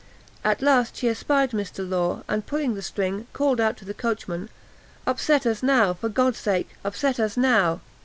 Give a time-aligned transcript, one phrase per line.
[0.43, 1.87] At last she espied Mr.
[1.87, 4.49] Law, and, pulling the string, called out to the coachman,
[5.05, 5.93] "Upset us now!
[5.93, 7.81] for God's sake, upset us now!"